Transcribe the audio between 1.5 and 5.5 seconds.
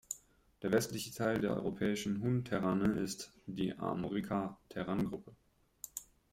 Europäischen Hun-Terrane ist die Armorica-Terrangruppe.